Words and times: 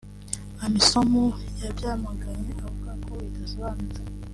Amisom 0.65 1.11
yabyamaganye 1.63 2.49
ivuga 2.55 2.91
ko 3.03 3.11
bidasobanutse 3.31 4.01